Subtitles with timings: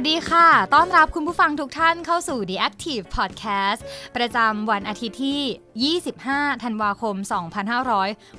[0.00, 3.80] วัสดีค่ะ ต้อนรับคุณผู้ฟังทุกท่านเข้าสู่ The Active Podcast
[4.16, 7.16] ประจำวันอาทิตย์ที่ 25 ธันวาคม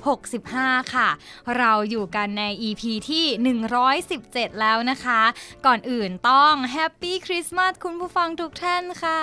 [0.06, 1.08] 2565 ค่ะ
[1.56, 3.26] เราอยู่กันใน EP ที่
[3.92, 5.20] 117 แล้วนะคะ
[5.66, 9.22] ก่อนอื่นต้อง Happy Christmas คุณผู้ฟังทุกท่านค่ะ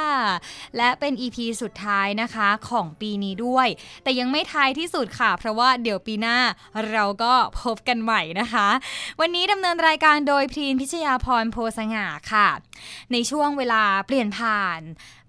[0.77, 3.67] และเป็น EP สุดท้ายนะคะของปีนี้ด้วย
[4.03, 6.37] แต่ยังไม่ท้ายที่สุดค่ะ เพราะว่าเดี๋ยวปีหน้า
[6.91, 8.67] เราก็พบกันใหม่นะคะ
[9.19, 12.49] วันนี้ดำเนินรายการโดยพรีนพิชยาพรโพสง่าค่ะ
[13.11, 14.81] ในช่วงเวลาเปลี่ยนผ่าน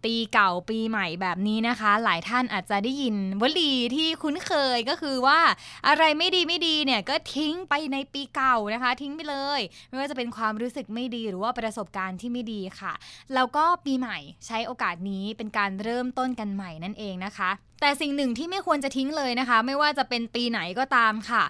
[0.05, 5.41] ปีเก่าปีใหม่แบบนี้นะคะ หลายท่านอาจจะได้ยินวลีที่คุ้นเคยก็คือว่า
[5.89, 12.93] อะไรไม่ดีไม่ดีเนี่ยก็ทิ้งไปในปีเก่านะคะ ทิ้งไปเลย ไม่ว่าจะเป็นความรู้สึกไม่ดีหรือว่าประสบการณ์ที่ไม่ดีค่ะ
[13.35, 17.51] แล้วก็ปีใหม่ใช้โอกาสนี้เป็นการเริ่มต้นกันใหม่นั่นเองนะคะ
[17.81, 21.45] แต่สิ่งหนึ่งที่ไม่ควรจะทิ้งเลยนะคะ ไม่ว่าจะเป็นปีไหนก็ตามค่ะ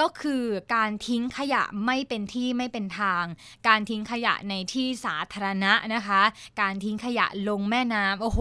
[0.00, 3.24] ก็คือการทิ้งขยะไม่เป็นที่ไม่เป็นทาง
[3.68, 6.22] การทิ้งขยะในที่สาธารณะนะคะ
[6.60, 8.40] การทิ้งขยะลงแม่น้ำโอ้โห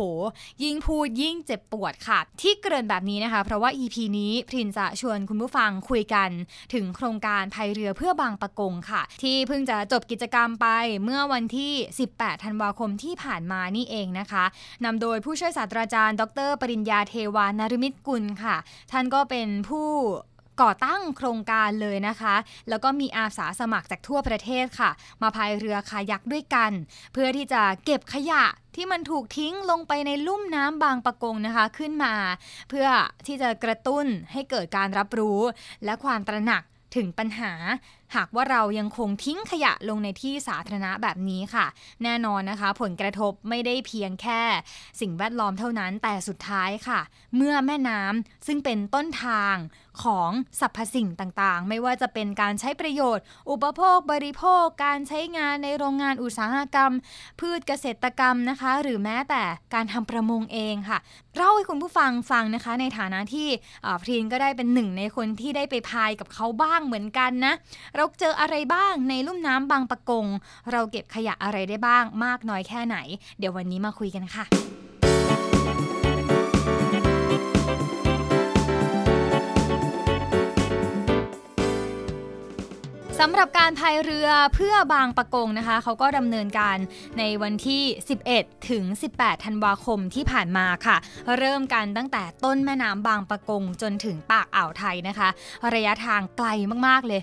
[0.64, 6.30] ยิ่งพูดยิ่งเจ็บปวดค่ะ ที่เกริ่นแบบนี้นะคะ เพราะว่า EP นี้พรินจะชวนคุณผู้ฟังคุยกัน
[6.74, 10.68] ถึงโครงการพายเรือเพื่อบางปะกงค่ะ ที่เพิ่งจะจบกิจกรรมไป
[11.04, 11.74] เมื่อวันที่
[12.10, 14.44] 18 ธันวาคมที่ผ่านมานี่เองนะคะ
[14.84, 18.56] นำโดยผู้ช่วยศาสตราจารย์ ดร ปริญญาเทวานารมิตกุลค่ะ
[18.92, 19.90] ท่านก็เป็นผู้
[20.62, 22.36] ก่อตั้งโครงการเลยนะคะ
[22.70, 26.72] แล้วก็มีอาสาสมัครจากทั่วประเทศค่ะ มาพายเรือคายักด้วยกัน
[27.14, 28.44] เพื่อที่จะเก็บขยะ
[28.76, 32.14] ที่มันถูกทิ้งลงไปในลุ่มน้ำบางปะกงนะคะ ขึ้นมา
[32.70, 32.88] เพื่อ
[33.26, 35.40] ที่จะกระตุ้นให้เกิดการรับรู้
[35.86, 36.64] และความตระหนัก
[36.96, 37.54] ถึงปัญหา
[38.16, 41.66] หากว่าเรายังคงทิ้งขยะลงในที่สาธารณะแบบนี้ค่ะ
[42.04, 44.42] แน่นอนนะคะ ผลกระทบไม่ได้เพียงแค่
[45.02, 47.00] สิ่งแวดล้อมเท่านั้นแต่สุดท้ายค่ะ
[47.36, 49.56] เมื่อแม่น้ำซึ่งเป็นต้นทาง
[50.04, 56.92] ของสรรพสิ่งต่างๆ ไม่ว่าจะเป็นการใช้ประโยชน์ อุปโภคบริโภค การใช้งานในโรงงานอุตสาหกรรม
[57.40, 60.98] พืชเกษตรกรรมนะคะ หรือแม้แต่การทำประมงเองค่ะ
[61.36, 63.48] เล่าให้คุณผู้ฟังฟังนะคะ ในฐานะที่
[64.04, 67.54] พรีนก็ได้เป็นหนึ่งในคนที่ได้ไปพายกับเขาบ้างเหมือนกันนะ
[68.02, 70.26] เราเจออะไรบ้างในลุ่มน้ำบางปะกง
[70.72, 72.98] เราเก็บขยะอะไรได้บ้างมากน้อยแค่ไหน
[73.40, 74.46] เดี๋ยววันนี้มาคุยกันค่ะ
[83.24, 86.78] สำหรับการพายเรือเพื่อบางปะกงนะคะ เขาก็ดำเนินการ
[87.20, 87.84] ในวันที่
[88.28, 88.84] 11 ถึง
[89.16, 90.98] 18 ธันวาคมที่ผ่านมาค่ะ
[91.38, 95.30] เริ่มกันตั้งแต่ต้นแม่น้ำบางปะกงจนถึงปากอ่าวไทยนะคะ
[95.74, 96.48] ระยะทางไกล
[96.88, 97.22] มาก ๆ เลย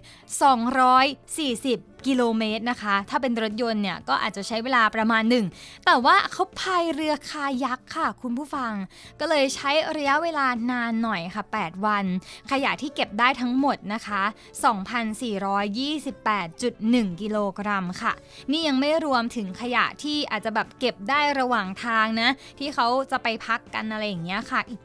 [1.02, 5.44] 240กิโลเมตรนะคะ ถ้าเป็นรถยนต์เนี่ยก็อาจจะใช้เวลาประมาณหนึ่ง
[5.86, 8.72] แต่ว่าเขาพายเรือคายักค่ะ คุณผู้ฟัง
[9.20, 12.04] ก็เลยใช้ระยะเวลานานหน่อยค่ะ 8 วัน
[12.50, 14.22] ขยะที่เก็บได้ทั้งหมดนะคะ
[14.64, 18.12] 2,428.1 กิโลกรัมค่ะ
[18.50, 24.82] นี่ยังไม่รวมถึงขยะที่อาจจะแบบเก็บได้ระหว่างทางนะ ที่เขาจะไปพักกันอะไรอย่างเงี้ยค่ะ อีก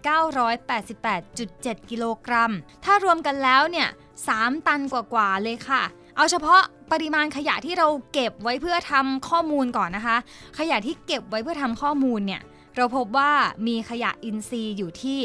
[0.94, 2.52] 988.7 กิโลกรัม
[2.86, 3.90] ถ้ารวมกันแล้วเนี่ย
[4.28, 5.84] 3 ตันกว่าๆเลยค่ะ
[6.16, 10.18] เอาเฉพาะปริมาณขยะที่เราเก็บไว้เพื่อทำข้อมูลก่อนนะคะ
[10.60, 12.42] ขยะที่เก็บไว้เพื่อทำข้อมูลเนี่ย
[12.76, 13.32] เราพบว่า
[13.68, 15.20] มีขยะอินทรีย์อยู่ที่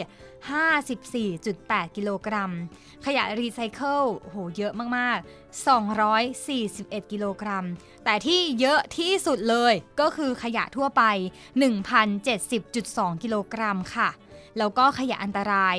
[1.55, 2.53] 54.8 กิโลกรัม
[3.07, 5.67] ขยะรีไซเคิลโหเยอะมาก ๆ
[6.39, 7.65] 241 กิโลกรัม
[8.05, 11.03] แต่ที่เยอะที่สุดเลยก็คือขยะทั่วไป
[11.95, 14.09] 1,070.2 กิโลกรัมค่ะ
[14.59, 15.75] แล้วก็ขยะอันตราย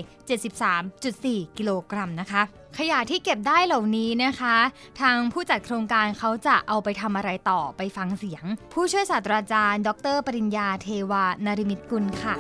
[0.78, 2.42] 73.4 กิโลกรัมนะคะ
[2.78, 4.56] ขยะที่เก็บได้เหล่านี้นะคะ
[5.02, 12.36] ทางผู้จัดโครงการเขาจะเอาไปทำอะไรต่อไปฟังเสียง ผู้ช่วยศาสตราจารย์ ดร ปริญญาเทวานริมิตกุลค่ะ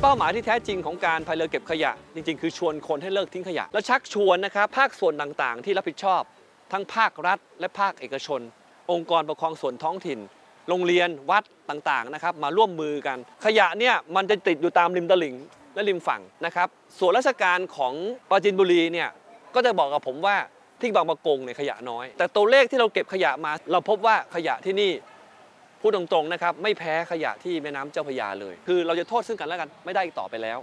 [0.00, 6.22] เป้าหมายที่แท้จริงของการพายเรือเก็บขยะ จริง ๆ คือชวนคนให้เลิกทิ้งขยะ และชักชวนนะครับภาคส่วนต่างๆ ที่รับผิดชอบ
[6.72, 8.40] ทั้งภาครัฐ และภาคเอกชน
[8.90, 10.18] องค์กรปกครองส่วนท้องถิ่น
[10.70, 15.34] โรงเรียนวัดต่างๆนะครับมาร่วมมือกัน ขยะเนี่ยมันจะติดอยู่ตามริมตลิ่ง
[15.74, 16.68] และริมฝั่งนะครับ
[16.98, 17.94] ส่วนราชการของ
[18.30, 19.08] ปราจีนบุรีเนี่ย
[19.54, 20.36] ก็จะบอกกับผมว่า
[20.80, 24.92] ที่บางปะกงเนี่ยขยะน้อย แต่ตัวเลขที่เราเก็บขยะมา เราพบว่าขยะที่นี่
[25.80, 30.58] พูดตรงๆนะครับไม่แพ้ขยะที่แม่น้ำเจ้าพระยาเลย คือเราจะโทษซึ่งกันและกันไม่ได้อีกต่อไปแล้ว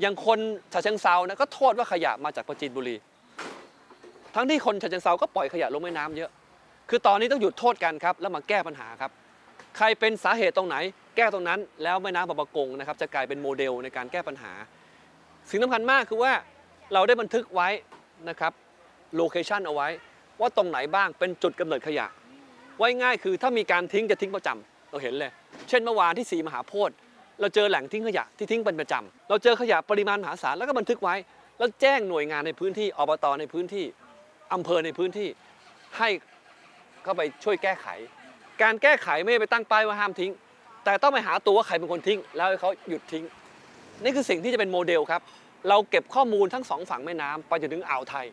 [0.00, 0.38] อย่างคน
[0.72, 2.96] ฉะเชิงเทรานะก็โทษว่าขยะมาจากปราจีนบุรี
[4.34, 6.30] ทั้งที่คนฉะเชิงเทราก็ปล่อยขยะลงแม่น้ำเยอะ
[6.90, 9.10] คือตอนนี้ต้องหยุดโทษกันครับแล้วมาแก้ปัญหาครับ
[9.76, 10.76] ใครเป็นสาเหตุตรงไหน
[11.16, 14.52] แก้ตรงนั้น แล้วแม่น้ำบางประกงนะครับจะกลายเป็นโมเดลในการแก้ปัญหา
[15.50, 16.32] สิ่งสำคัญมากคือว่า
[16.92, 17.68] เราได้บันทึกไว้
[18.28, 18.52] นะครับ
[19.16, 19.88] location เอาไว้
[20.40, 22.06] ว่าตรงไหนบ้างเป็นจุดกำเนิดขยะ
[22.78, 25.30] ไว้ง่ายคือถ้ามีการทิ้งจะทิ้งประจำเราเห็นเลย
[25.68, 26.96] เช่นเมื่อวานที่สีมหาโพธิ์
[27.40, 31.14] เราเจอแหล่งทิ้งขยะที่ทิ้งเป็นประจำเราเจอขยะปริมาณมหาศาลแล้วก็บันทึกไว้
[31.58, 33.84] แล้วแจ้งหน่วยงานในพื้นที่อบตในพื้นที่
[34.52, 35.28] อำเภอในพื้นที่
[35.98, 36.08] ให้
[37.02, 37.86] เข้าไปช่วยแก้ไข
[38.62, 40.32] การแก้ไขไม่ไปตั้งป้ายว่าห้ามทิ้ง
[40.84, 43.24] แต่ต้องไปหาตัวว่าใครเป็นคนทิ้ง แล้วให้เขาหยุดทิ้ง
[44.02, 45.22] นี่คือสิ่งที่จะเป็นโมเดลครับ
[45.68, 48.26] เราเก็บข้อมูลทั้งสองฝั่งแม่น้ำไปจนถึงอ่าวไทย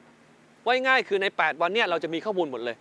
[0.64, 2.76] ไว้ง่ายคือใน 8 วันเนี้เราจะมีข้อมูลหมดเลย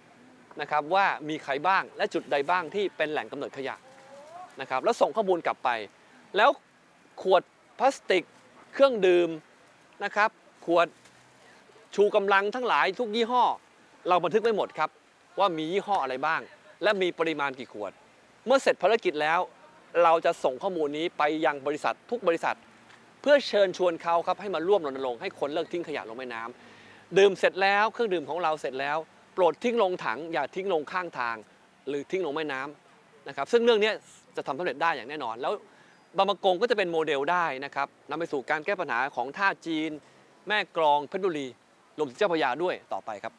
[0.61, 3.75] นะครับว่ามีใครบ้างและจุดใดบ้างที่เป็นแหล่งกำเนิดขยะ
[4.61, 5.71] นะครับแล้วส่งข้อมูลกลับไป
[6.37, 6.51] แล้ว
[7.23, 7.43] ขวด
[7.79, 8.25] พลาสติก
[8.73, 9.29] เครื่องดื่ม
[10.05, 10.31] นะครับ
[10.67, 10.87] ขวด
[11.95, 13.43] ชูกำลังทั้งหลายทุกยี่ห้อ
[14.09, 14.91] เราบันทึกไว้หมดครับ
[15.39, 16.41] ว่ามียี่ห้ออะไรบ้าง
[16.83, 17.93] และมีปริมาณกี่ขวด
[18.47, 19.41] เมื่อเสร็จภารกิจแล้ว
[20.03, 22.57] เราจะส่งข้อมูลนี้ไปยังบริษัททุกบริษัท
[23.21, 28.97] เพื่อเชิญชวนเขาครับให้มาร่วมรณรงค์ให้คนเลิกทิ้งขยะลงแม่น้ำดื่มเสร็จแล้วเครื่องดื่มของเราเสร็จแล้ว
[29.35, 31.37] โปรดทิ้งลงถังอย่าทิ้งลงข้างทาง
[31.89, 33.91] หรือทิ้งลงแม่น้ำนะครับซึ่งเรื่องนี้
[34.37, 35.53] จะทำสำเร็จได้อย่างแน่นอน แล้ว
[36.17, 39.91] บางประกงก็จะเป็นโมเดลได้นะครับนำไปสู่การแก้ปัญหาของท่าจีน
[40.49, 41.47] แม่กลองเพชรบุรี
[41.99, 43.33] รวมถึงเจ้าพยาด้วยต่อไปครับ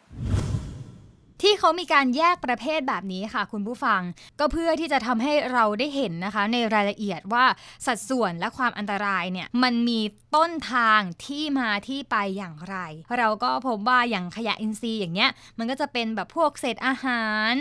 [1.41, 4.01] ที่เขามีการแยกประเภทแบบนี้ค่ะ คุณผู้ฟัง
[4.39, 7.45] ก็เพื่อที่จะทำให้เราได้เห็นนะคะ ในรายละเอียดว่า
[7.85, 9.99] สัดส่วนและความอันตรายเนี่ยมันมี
[10.35, 12.77] ต้นทางที่มาที่ไปอย่างไร
[13.17, 17.53] เราก็พบว่าอย่างขยะอินทรีย์อย่างเงี้ยมันก็จะเป็นแบบพวกเศษอาหาร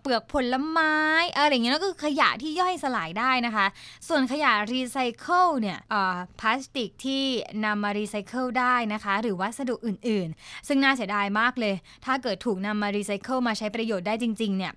[0.00, 0.94] เปลือกผลไม้
[1.34, 3.66] อะไรอย่างเงี้ยแล้วก็ขยะที่ย่อยสลายได้นะคะ
[4.08, 5.78] ส่วนขยะรีไซเคิลเนี่ย
[6.40, 7.24] พลาสติกที่
[7.64, 11.74] นำมารีไซเคิลได้นะคะ หรือวัสดุอื่นๆ ซึ่งน่าเสียดายมากเลย
[12.04, 14.72] ถ้าเกิดถูกนำมารีไซเคิลมาใช้ประโยชน์ได้จริง ๆ เนี่ย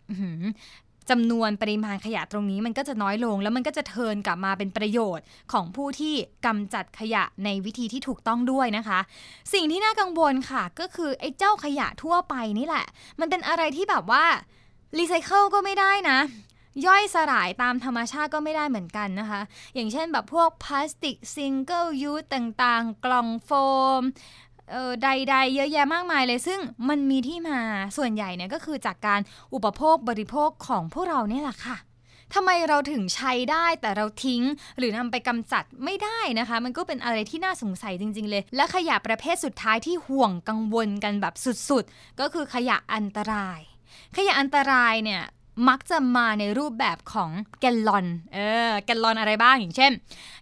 [1.12, 6.14] จำนวนปริมาณขยะตรงนี้มันก็จะน้อยลง แล้วมันก็จะ turn กลับมาเป็นประโยชน์ของผู้ที่
[6.46, 9.00] กำจัดขยะในวิธีที่ถูกต้องด้วยนะคะ
[9.54, 12.86] สิ่งที่น่ากังวลค่ะ ก็คือไอ้เจ้าขยะทั่วไปนี่แหละ
[13.20, 14.26] มันเป็นอะไรที่แบบว่า
[14.98, 16.20] รีไซเคิลก็ไม่ได้นะ
[16.86, 19.42] ย่อยสลายตามธรรมชาติก็ไม่ได้เหมือนกันนะคะ
[19.76, 23.50] อย่างเช่นแบบพวกพลาสติก single-use่างๆ กล่องโฟ
[24.00, 24.02] ม
[24.72, 26.60] เออใดๆ เยอะแยะมากมายเลย ซึ่ง
[26.90, 27.60] มันมีที่มา
[27.98, 29.22] ส่วนใหญ่เนี่ยก็คือจากการ
[29.54, 31.78] อุปโภคบริโภคของพวกเราเนี่ยแหละค่ะ
[32.34, 34.42] ทำไมเราถึงใช้ได้แต่เราทิ้ง
[34.78, 41.34] หรือนำไปกำจัดไม่ได้นะคะ มันก็เป็นอะไรที่น่าสงสัยจริง ๆ เลย และขยะประเภทสุดท้ายที่ห่วงกังวลกันแบบ
[41.70, 43.60] สุดๆ ก็คือขยะอันตราย
[44.18, 45.24] ขยะอันตรายเนี่ย
[45.70, 48.40] มักจะมาในรูปแบบของแกลลอน เอ
[48.70, 49.92] อ แกลลอนอะไรบ้างอย่างเช่น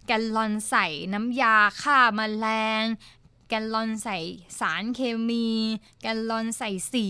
[0.06, 2.46] แกลลอนใส่น้ำยาฆ่าแมล
[2.82, 2.84] ง
[3.48, 4.18] แกลลอนใส่
[4.60, 5.48] สารเคมี
[6.02, 7.08] แกลลอนใส่สี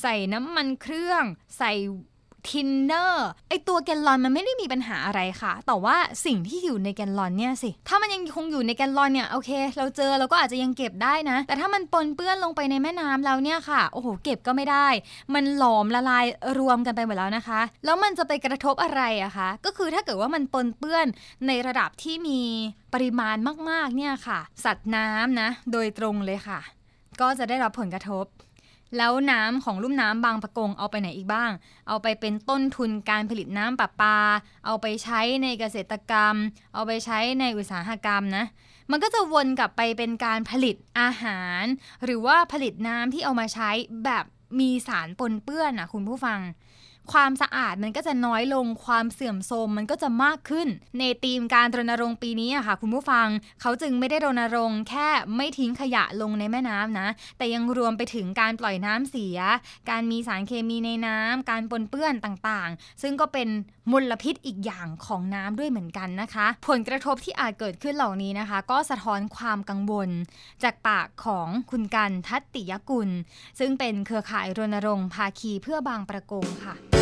[0.00, 1.24] ใส่น้ำมันเครื่อง
[1.58, 1.72] ใส่
[2.48, 5.96] ทินเนอร์ไอตัวแกลลอนมันไม่ได้มีปัญหาอะไรค่ะ แต่ว่า
[6.26, 14.88] สิ่งที่อยู่ในแกลลอนเนี่ยสิ ถ้ามันยังคงอยู่ในแกลลอนเนี่ยโอเค เราเจอเราก็อาจจะยังเก็บได้นะ แต่ถ้ามันปนเปื้อนลงไปในแม่น้ำแล้วเนี่ยค่ะ โอ้โห เก็บก็ไม่ได้
[15.34, 16.24] มันหลอมละลาย
[16.58, 21.06] รวมกันไปหมดแล้วนะคะ แล้วมันจะไปกระทบอะไรอะคะ ก็คือถ้าเกิดว่ามันปนเปื้อน
[21.46, 22.40] ในระดับที่มี
[22.94, 23.36] ปริมาณ
[23.70, 26.60] มากๆเนี่ยค่ะ สัตว์น้ำนะ โดยตรงเลยค่ะ
[27.20, 28.24] ก็จะได้รับผลกระทบ
[28.96, 31.50] แล้วน้ำของลุ่มน้ำบางปะกงเอาไปไหนอีกบ้าง
[31.88, 34.18] เอาไปเป็นต้นทุนการผลิตน้ำประปา
[34.66, 36.34] เอาไปใช้ในเกษตรกรรม
[36.74, 38.44] เอาไปใช้ในอุตสาหกรรมนะ
[38.90, 41.64] มันก็จะวนกลับไปเป็นการผลิตอาหาร
[42.04, 43.70] หรือว่าผลิตน้ำที่เอามาใช้
[44.04, 44.24] แบบ
[44.60, 46.40] มีสารปนเปื้อนนะคุณผู้ฟัง
[47.12, 53.26] ความสะอาดมันก็จะน้อยลงความเสื่อมโทรมมันก็จะมากขึ้น ในธีมการรณรงค์ปีนี้อะค่ะ คุณผู้ฟัง
[53.60, 59.38] เขาจึงไม่ได้รณรงค์แค่ไม่ทิ้งขยะลงในแม่น้ำนะ แต่ยังรวมไปถึงการปล่อยน้ำเสีย
[59.90, 63.48] การมีสารเคมีในน้ำการปนเปื้อนต่างๆ ซึ่งก็เป็น
[63.92, 70.10] มลพิษอีกอย่างของน้ำด้วยเหมือนกันนะคะ ผลกระทบที่อาจเกิดขึ้นเหล่านี้นะคะ ก็สะท้อนความกังวล
[70.62, 73.10] จากปากของคุณกันทัตติยกุล
[73.58, 76.99] ซึ่งเป็นเครือข่ายรณรงค์ภาคีเพื่อบางประกงค่ะ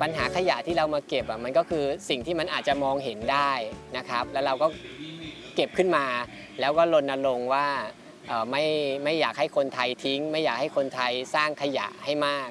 [0.00, 3.50] ปัญหาขยะที่เรามาเก็บอะมันก็คือสิ่งที่มันอาจจะมองเห็นได้
[3.96, 4.66] นะครับ แล้วเราก็
[5.54, 6.06] เก็บขึ้นมา
[6.60, 7.66] แล้วก็รณรงค์ว่า
[8.50, 8.64] ไม่
[9.04, 12.50] ไม่อยากให้คนไทยทิ้ง ไม่อยากให้คนไทยสร้างขยะให้มาก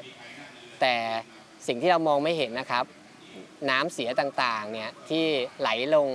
[0.82, 0.96] แต่
[1.68, 2.86] สิ่งที่เรามองไม่เห็นนะครับ
[3.70, 5.26] น้ำเสียต่างๆเนี่ยที่
[5.60, 6.08] ไหลลง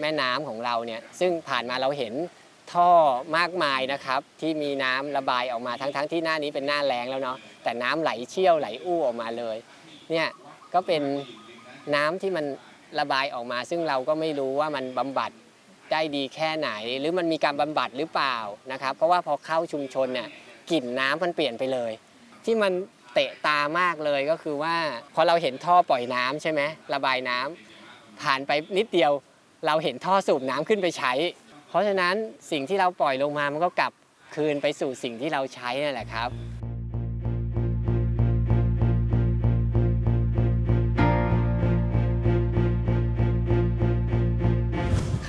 [0.00, 2.14] แม่น้ำของเราเนี่ยซึ่งผ่านมาเราเห็น
[2.72, 2.90] ท่อ
[3.38, 9.56] มากมายนะครับที่มีน้ำระบายออกมาทั้งๆที่หน้านี้เป็นหน้าแล้งแล้วเนาะแต่น้ำไหลเชี่ยวไหลอู้ออกมาเลย
[10.10, 10.28] เนี่ย
[10.74, 11.02] ก็เป็น
[11.94, 12.44] น้ำที่มัน
[13.00, 15.30] ระบายออกมา ซึ่งเราก็ไม่รู้ว่ามันบำบัด
[15.92, 18.36] ได้ดีแค่ไหน หรือมันมีการบำบัดหรือเปล่า
[18.72, 20.28] นะครับเพราะว่าพอเข้าชุมชนเนี่ย
[20.70, 21.92] กลิ่นน้ำมันเปลี่ยนไปเลย
[22.44, 22.72] ที่มัน
[23.14, 24.74] เตะตามากเลยก็คือว่า
[25.14, 26.60] พอเราเห็นท่อปล่อยน้ำใช่ไหม
[26.94, 29.12] ระบายน้ำผ่านไปนิดเดียว
[29.66, 31.12] เราเห็นท่อสูบน้ำขึ้นไปใช้
[31.68, 32.14] เพราะฉะนั้น
[32.50, 33.92] สิ่งที่เราปล่อยลงมามันก็กลับ
[34.34, 36.30] คืนไปสู่สิ่งที่เราใช้นั่นแหละครับ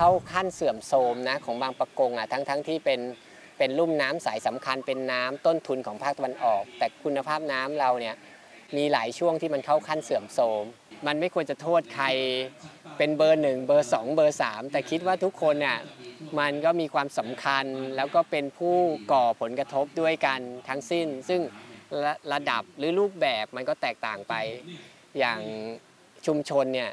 [0.05, 2.99] เข้าขั้นเสื่อมโทรมนะของบางประกงอะทั้งทั้งที่เป็น
[3.57, 8.15] เป็นลุ่มน้ำสายสำคัญเป็นน้ำต้นทุนของภาคตะวันออก แต่คุณภาพน้ำเราเนี่ย
[8.77, 10.63] มีหลายช่วงที่มันเข้าขั้นเสื่อมโทรม
[11.07, 12.05] มันไม่ควรจะโทษใคร
[12.97, 15.79] เป็นเบอร์หนึ่งเบอร์สองเบอร์สามแต่คิดว่าทุกคนเนี่ย
[16.39, 18.75] มันก็มีความสำคัญแล้วก็เป็นผู้
[19.11, 21.41] ก่อผลกระทบด้วยกันทั้งสิ้น ซึ่ง
[22.03, 24.33] ระระดับหรือรูปแบบมันก็แตกต่างไป
[25.19, 25.39] อย่าง
[26.25, 26.91] ชุมชนเนี่ย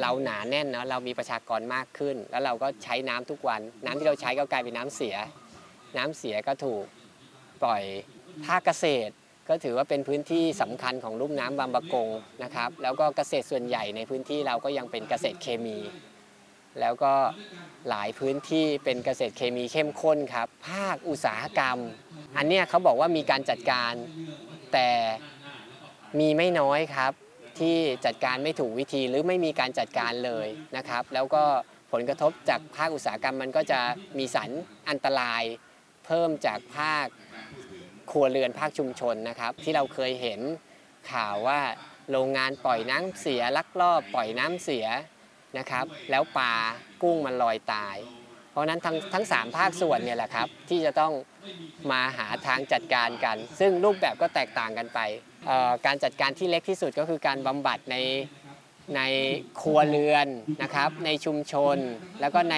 [0.00, 5.16] เราหนาแน่นเนาะเรามีประชากรมากขึ้น แล้วเราก็ใช้น้ำทุกวัน น้ำที่เราใช้ก็กลายเป็นน้ำเสีย
[5.96, 6.84] น้ำเสียก็ถูก
[7.62, 7.82] ปล่อย
[8.46, 9.12] ภาคเกษตร
[9.48, 12.08] ก็ถือว่าเป็นพื้นที่สำคัญของลุ่มน้ำบางปะกง
[12.42, 15.78] นะครับ แล้วก็เกษตรส่วนใหญ่ในพื้นที่เราก็ยังเป็นเกษตรเคมี
[16.80, 17.12] แล้วก็
[17.88, 21.78] หลายพื้นที่เป็นเกษตรเคมีเข้มข้นครับ ภาคอุตสาหกรรม
[22.36, 23.92] อันเนี้ยเขาบอกว่ามีการจัดการ
[24.72, 24.88] แต่
[26.20, 27.12] มีไม่น้อยครับ
[27.60, 31.44] ที่จัดการไม่ถูกวิธีหรือไม่มีการจัดการเลยนะครับ แล้วก็
[31.92, 33.80] ผลกระทบจากภาคอุตสาหกรรมมันก็จะ
[34.18, 34.50] มีสาร
[34.88, 35.42] อันตราย
[36.06, 37.06] เพิ่มจากภาค
[38.10, 40.40] ครัวเรือนภาคชุมชนนะครับ ที่เราเคยเห็น
[41.12, 41.60] ข่าวว่า
[42.10, 44.86] โรงงานปล่อยน้ำเสียลักลอบปล่อยน้ำเสีย
[45.58, 46.52] นะครับ แล้วปลา
[47.02, 47.96] กุ้งมันลอยตาย
[48.50, 51.12] เพราะนั้นทั้งทั้งสามภาคส่วนเนี่ยแหละครับที่จะต้อง
[51.90, 55.00] มาหาทางจัดการกัน ซึ่งรูปแบบก็แตกต่างกันไป
[55.86, 57.96] การจัดการที่เล็กที่สุดก็คือการบำบัดใน
[58.96, 59.00] ใน
[59.60, 60.28] ครัวเรือน
[60.62, 61.76] นะครับ ในชุมชน
[62.20, 62.56] แล้วก็ใน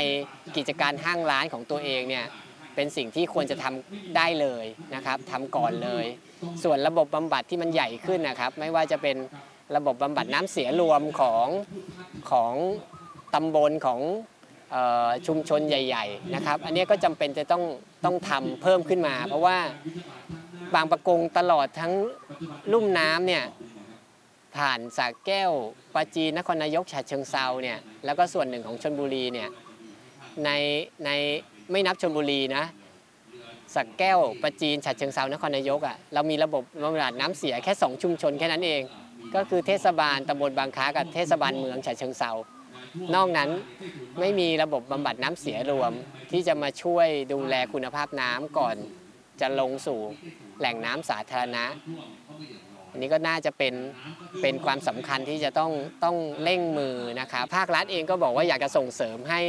[0.56, 2.26] กิจการห้างร้านของตัวเองเนี่ย
[2.74, 4.64] เป็นสิ่งที่ควรจะทำได้เลย
[4.94, 6.06] นะครับทำก่อนเลย
[6.62, 9.16] ส่วนระบบบำบัดที่มันใหญ่ขึ้นนะครับ ไม่ว่าจะเป็น
[9.76, 11.46] ระบบบำบัดน้ำเสียรวมของ
[12.30, 12.52] ของ
[13.34, 14.00] ตำบลของ
[15.26, 17.62] ชุมชนใหญ่ ๆ นะครับ อันนี้ก็จำเป็นจะต้อง
[18.04, 19.59] ต้องทำเพิ่มขึ้นมา เพราะว่า
[20.75, 21.92] บางประกงตลอดทั้ง
[22.73, 23.44] ลุ่มน้ำเนี่ย
[24.56, 25.50] ผ่านสระแก้ว
[25.94, 29.49] ปราจีนนครนายกฉะเชิงเซาเนี่ยแล้วก็ส่วนหนึ่งของชนบุรีเนี่ย
[30.44, 30.50] ใน
[31.04, 31.11] ใน
[31.71, 32.64] ไม่นับชนบุรีนะ
[33.75, 38.83] สระแก้วปราจีนฉะเชิงเซานครนายกอะ่ะเรามีระบบบำบัดน้ำเสียแค่ 2 ชุมชนแค่นั้นเอง
[39.35, 42.33] ก็คือเทศบาลตำบลบางค้ากับเทศบาลเมืองฉะเชิงเซา
[43.14, 43.50] นอกนั้น
[44.20, 45.92] ไม่มีระบบบำบัดน้ำเสียรวม
[46.32, 48.76] ที่จะมาช่วยดูแลคุณภาพน้ำก่อน
[49.40, 50.00] จะลงสู่
[50.58, 51.64] แหล่งน้ำสาธารณะ
[52.90, 53.74] อันนี้ก็น่าจะเป็น
[54.42, 55.72] เป็นความสำคัญที่จะต้อง
[56.04, 59.42] ต้องเร่งมือนะครับภาครัฐเองก็บอกว่าอยากจะส่งเสริมให้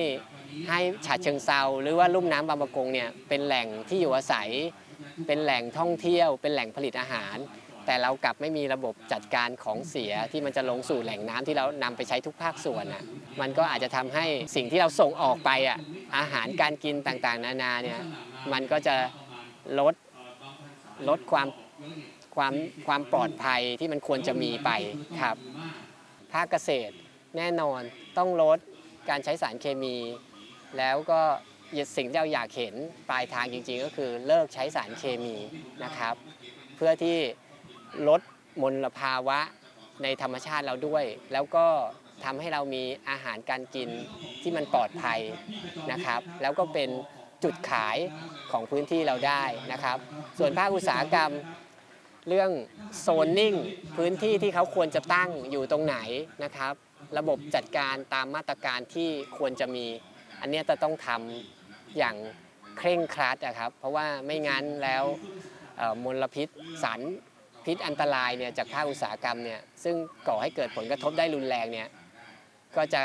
[0.70, 4.50] ให้ฉะเชิงเซาหรือว่าลุ่มน้ำบางประกงเนี่ยเป็นแหล่งที่อยู่อาศัย
[5.28, 7.38] เป็นแหล่งท่องเที่ยว เป็นแหล่งผลิตอาหาร
[7.86, 13.04] แต่เรากลับไม่มีระบบจัดการของเสียที่มันจะลงสู่แหล่งน้ำที่เรานำไปใช้ทุกภาคส่วนอะ
[13.42, 14.26] มันก็อาจจะทำให้
[14.56, 15.80] สิ่งที่เราส่งออกไปอะ
[16.18, 18.02] อาหารการกินต่างๆ นานาเนี่ย
[18.54, 18.96] มันก็จะ
[19.80, 19.94] ลด
[21.10, 21.48] ลดความ
[22.36, 22.54] ความ
[22.88, 24.72] ความปลอดภัยที่มันควรจะมีไป
[25.22, 25.38] ครับ
[26.34, 26.94] ภาคเกษตร
[27.38, 27.82] แน่นอน
[28.18, 28.58] ต้องลด
[29.10, 29.98] การใช้สารเคมี
[30.78, 31.22] แล้วก็
[31.98, 32.74] สิ่งที่เราอยากเห็น
[33.10, 35.36] ปลายทางจริงๆ ก็คือเลิกใช้สารเคมี
[35.84, 36.16] นะครับ
[36.76, 37.18] เพื่อที่
[38.08, 38.22] ลด
[38.62, 39.40] มลภาวะ
[40.04, 41.68] ในธรรมชาติเราด้วย แล้วก็
[42.26, 43.90] ทำให้เรามีอาหารการกิน
[44.42, 45.20] ที่มันปลอดภัย
[45.92, 46.90] นะครับ แล้วก็เป็น
[47.44, 47.98] จุดขาย
[48.52, 49.98] ของพื้นที่เราได้นะครับ
[50.38, 51.32] ส่วนภาคอุตสาหกรรม
[52.28, 52.52] เรื่อง
[53.00, 53.54] โซนนิ่ง
[53.98, 55.98] พื้นที่ที่เขาควรจะตั้งอยู่ตรงไหน
[56.44, 56.74] นะครับ
[57.18, 59.86] ระบบจัดการตามมาตรการที่ควรจะมี
[60.42, 62.16] อันนี้จะต้องทำอย่าง
[62.78, 65.04] เคร่งครัดนะครับ เพราะว่าไม่งั้นแล้ว
[66.04, 66.48] มลพิษ
[66.84, 67.02] สาร
[67.66, 69.96] พิษอันตรายเนี่ยจากภาคอุตสาหกรรมเนี่ยซึ่ง
[70.28, 71.88] ก่อให้เกิดผลกระทบได้รุนแรงเนี่ย
[72.78, 73.04] ก็จะ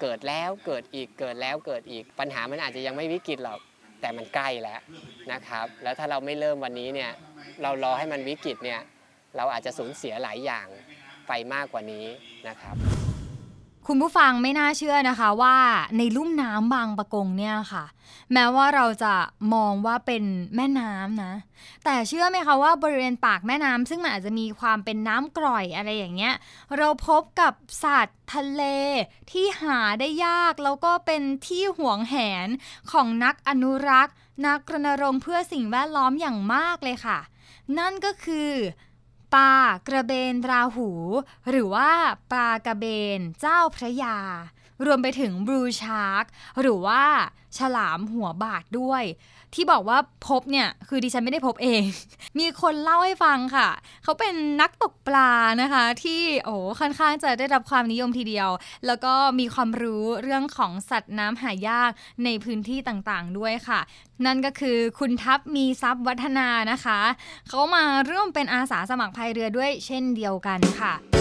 [0.00, 3.60] เกิดแล้วเกิดอีกเกิดแล้วเกิดอีกปัญหามันอาจจะยังไม่วิกฤตหรอก
[4.00, 4.80] แต่มันใกล้แล้ว
[5.32, 7.10] นะครับ แล้วถ้าเราไม่เริ่มวันนี้เนี่ย
[7.62, 8.80] เรารอให้มันวิกฤตเนี่ย
[9.36, 10.66] เราอาจจะสูญเสียหลายอย่าง
[11.28, 12.06] ไปมากกว่านี้
[12.48, 12.76] นะครับ
[13.90, 15.56] คุณผู้ฟังไม่น่าเชื่อนะคะว่า
[15.96, 17.84] ในลุ่มน้ำบางปะกงเนี่ยค่ะ
[18.32, 19.14] แม้ว่าเราจะ
[19.54, 20.24] มองว่าเป็น
[20.56, 21.32] แม่น้ำนะ
[21.84, 26.34] แต่เชื่อไหมคะว่าบริเวณปากแม่น้ำซึ่งมันอาจจะมีความเป็นน้ำกร่อยอะไรอย่างเงี้ย
[26.76, 27.52] เราพบกับ
[27.84, 28.62] สัตว์ทะเล
[29.30, 32.16] ที่หาได้ยาก แล้วก็เป็นที่ห่วงแห
[32.46, 32.48] น
[32.92, 34.14] ของนักอนุรักษ์
[34.46, 37.18] นักรณรงค์เพื่อสิ่งแวดล้อมอย่างมากเลยค่ะ
[37.78, 38.50] นั่นก็คือ
[39.34, 39.52] ปลา
[39.88, 40.90] กระเบนราหู
[41.50, 41.90] หรือว่า
[42.32, 42.84] ปลากระเบ
[43.18, 44.18] นเจ้าพระยา
[44.84, 46.24] รวมไปถึงบลูชาร์ก
[46.60, 47.04] หรือว่า
[47.56, 49.04] ฉลามหัวบาดด้วย
[49.54, 49.98] ที่บอกว่า
[50.28, 51.82] พบเนี่ยคือดิฉันไม่ได้พบเอง
[52.38, 53.68] มีคนเล่าให้ฟังค่ะ
[54.04, 58.48] เขาเป็นนักตกปลานะคะ ที่โอ้ค่อนข้างจะได้รับความนิยมทีเดียว
[58.86, 61.90] แล้วก็มีความรู้เรื่องของสัตว์น้ำหายาก
[62.24, 63.80] ในพื้นที่ต่างๆด้วยค่ะ
[64.26, 66.98] นั่นก็คือคุณทัพมีทรัพย์วัฒนานะคะ
[67.48, 71.15] เขามาร่วมเป็นอาสาสมัครพายเรือด้วยเช่นเดียวกันค่ะ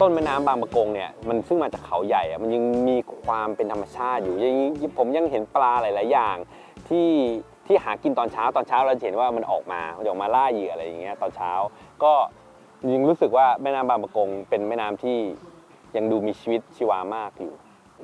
[0.00, 4.56] ต้นแม่น้ำบางปะกงเนี่ยมันซึ่งมาจากเขาใหญ่อะมันยังมีความเป็นธรรมชาติอยู่ยัง
[4.98, 6.36] ผมยังเห็นปลาหลาย ๆ อย่าง
[6.88, 7.08] ที่
[7.66, 11.52] ที่หากินตอนเช้าตอนเช้าเราเห็นว่ามันออกมามันจะออกมาล่าเหยื่ออะไรอย่างเงี้ยตอนเช้า
[12.02, 12.12] ก็
[12.92, 15.18] ยังรู้สึกว่าแม่น้ำบางปะกง เป็นแม่น้ำที่
[15.96, 17.52] ยังดูมีชีวิตชีวามากอยู่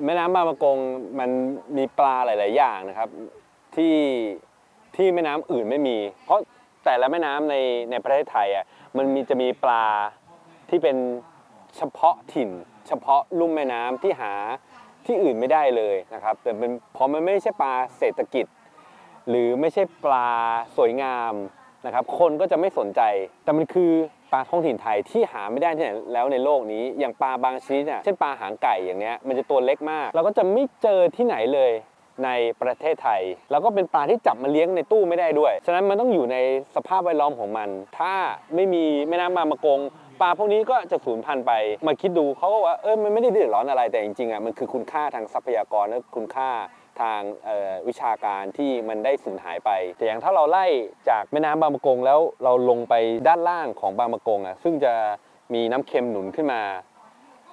[0.05, 0.77] แม่น้ำบางปะกง
[1.19, 1.29] มัน
[1.77, 3.09] มีปลาหลาย ๆ อย่างนะครับ
[3.75, 3.95] ที่
[4.95, 6.39] ที่แม่น้ำอื่นไม่มี เพราะ
[6.85, 7.55] แต่ละแม่น้ำใน
[7.91, 8.65] ในประเทศไทยอะ
[8.97, 9.85] มันมีจะมีปลา
[10.69, 10.97] ที่เป็น
[11.77, 12.49] เฉพาะถิ่น
[12.87, 14.33] เฉพาะลุ่มแม่น้ำที่หา
[15.05, 18.45] ที่อื่นไม่ได้เลยนะครับแต่เป็นเพราะมันไม่ใช่ปลาเศรษฐกิจ
[19.29, 20.29] หรือไม่ใช่ปลา
[20.77, 21.33] สวยงาม
[21.85, 23.01] นะครับคนก็จะไม่สนใจ
[23.43, 23.91] แต่มันคือ
[24.31, 31.71] ปลาท้องถิ่นไทยที่หาไม่ได้ที่ไหนแล้วในโลกนี้ อย่างปลาบางชนิดเนี่ยเช่นปลาหางไก่อย่างเนี้ยมันจะตัวเล็กมาก เราก็จะไม่เจอที่ไหนเลย
[32.25, 32.29] ใน
[32.61, 36.37] ประเทศไทย แล้วก็เป็นปลาที่จับมาเลี้ยงในตู้ไม่ได้ด้วย ฉะนั้นมันต้องอยู่ใน
[36.75, 38.13] สภาพแวดล้อมของมัน ถ้า
[38.55, 39.79] ไม่มีแม่น้ำบางมะกง
[40.21, 41.51] ปลาพวกนี้ก็จะสูญพันธุ์ไป
[41.87, 46.49] มาคิดดูเขาก็ว่าเออมันไม่ได้เดือดร้อนอะไรแต่จริงๆอะมันคือคุณค่าทางทรัพยากรและคุณค่า
[47.01, 47.21] ทาง
[47.87, 50.65] วิชาการที่มันได้สูญหายไป แต่อย่างถ้าเราไล่
[51.09, 52.93] จากแม่น้ำบางมะกงแล้วเราลงไป
[53.27, 54.93] ด้านล่างของบางมะกงอะซึ่งจะ
[55.53, 56.61] มีน้ำเค็มหนุนขึ้นมา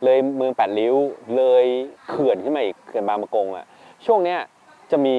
[0.04, 0.96] เลยเมืองแปดริ้ว
[1.36, 1.66] เลย
[2.08, 3.64] เขื่อนขึ้นมาอีกเขื่อนบางมะกงอะ
[4.06, 4.40] ช่วงเนี้ย
[4.90, 5.16] จะมี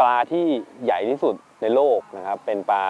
[0.00, 0.44] ปลาที่
[0.84, 2.86] ใหญ่ที่สุดในโลกนะครับเป็นปลา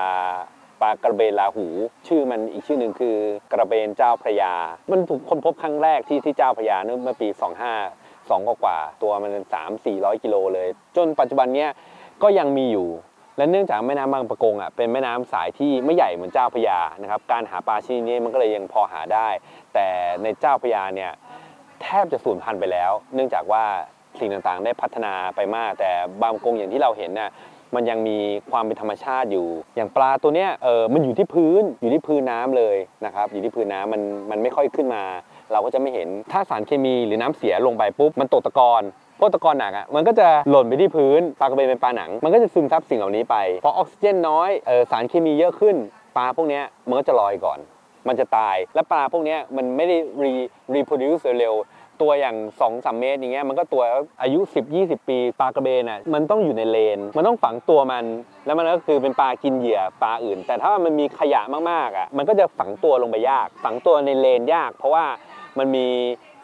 [0.81, 1.67] ปลากระเบนลาหู
[2.09, 3.17] ชื่อมันอีกชื่อหนึ่งคือ
[3.53, 4.55] กระเบนเจ้าพระยา
[4.91, 7.41] มันถูกค้นพบครั้งแรกที่ที่เจ้าพระยาเมื่อปี 25
[7.89, 9.31] 2กว่ากว่าตัวมัน
[9.61, 11.71] 3 400 กิโลเลย จนปัจจุบันเนี้ย
[12.23, 12.89] ก็ยังมีอยู่
[13.37, 19.29] และเนื่องจากแม่น้ำบางปะกงอะเป็นแม่น้ำสายที่ไม่ใหญ่เหมือนเจ้าพระยานะครับการหาปลาชนิดนี้มันก็เลยยังพอหาได้
[19.75, 19.87] แต่
[20.23, 21.13] ในเจ้าพระยาเนี่ย
[21.83, 23.65] แทบจะสูญพันธุ์ไปแล้ว เนื่องจากว่า
[24.19, 25.91] สิ่งต่างๆ ได้พัฒนาไปมาก แต่
[26.23, 27.31] บางปะกงอย่างที่เราเห็นน่ะ
[27.77, 28.19] มันยังมี
[28.51, 35.03] ความเป็นธรรมชาติอยู่ อย่างปลาตัวเนี้ยเออมันอยู่ที่พื้นอยู่ที่พื้นน้ำเลยนะครับอยู่ที่พื้นน้ำมันมันไม่ค่อยขึ้นมา
[35.53, 38.83] เราก็จะไม่เห็นถ้าสารเคมีหรือน้ำเสียลงไปปุ๊บมันตกตะกอน
[39.21, 45.77] พวกตะกอนหนักอะมันก็จะหล่นไปที่พื้นปลากระเบนเป็นปลาหนัง มันก็จะซึมซับสิ่งเหล่านี้ไปพอออกซิเจนน้อยเออสารเคมีเยอะขึ้น
[46.17, 47.59] ปลาพวกเนี้ยมันก็จะลอยก่อน
[48.09, 50.33] มันจะตาย และปลาพวกเนี้ยมันไม่ได้รี
[50.75, 51.55] reproduce เร็ว
[52.03, 53.83] ตัวอย่าง2อสเมตรอย่างเงี้ยมันก็ตัว
[54.23, 54.41] อายุ
[54.75, 58.05] 10-20 ปีปลากระเบนอะมันต้องอยู่ในเลน มันต้องฝังตัวมัน
[58.47, 65.05] แล้วมันก็คือเป็นปลากินเหยื่อปลาอื่น แต่ถ้ามันมีขยะมากๆอะมันก็จะฝังตัวลงไปยาก ฝังตัวในเลนยาก เพราะว่า
[65.59, 65.87] มันมี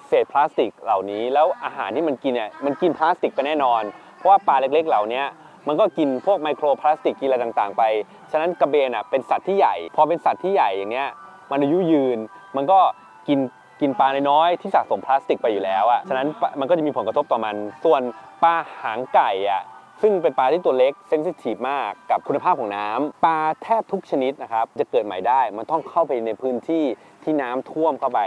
[0.08, 3.82] เศษพลาสติกเหล่านี้ แล้วอาหารที่มันกินเนี่ยมันกินพลาสติกไปแน่นอน
[4.18, 5.22] เพราะว่าปลาเล็กๆ เหล่านี้
[5.68, 7.82] มันก็กินพวกไมโครพลาสติกกินอะไรต่างๆ ไป
[8.30, 11.08] ฉะนั้นกระเบนอะเป็นสัตว์ที่ใหญ่ พอเป็นสัตว์ที่ใหญ่อย่างเนี้ย
[11.50, 12.18] มันอายุยืน
[12.56, 12.80] มันก็
[13.28, 13.38] กิน
[13.82, 18.02] กินปลาน้อยๆที่สะสมพลาสติกไปอยู่แล้วอะฉะนั้นปะมันก็จะมีผลกระทบต่อมัน ส่วน
[18.44, 19.62] ปลาหางไก่อะ
[20.02, 26.84] ซึ่งเป็นปลาที่ตัวเล็ก sensitive มากกับคุณภาพของน้ำปลาแทบทุกชนิดนะครับจะเกิดใหม่ได้ มันต้องเข้าไปในพื้นที่
[27.24, 28.20] ที่น้ำท่วมเข้าไป